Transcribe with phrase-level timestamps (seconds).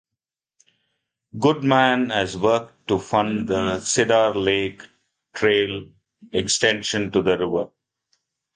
[1.37, 4.81] Goodman has worked to fund the Cedar Lake
[5.35, 5.83] Trail
[6.33, 7.69] extension to the river.